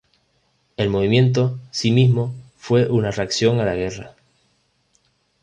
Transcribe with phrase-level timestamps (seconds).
[0.77, 4.15] El movimiento sí mismo fue una reacción a la Guerra.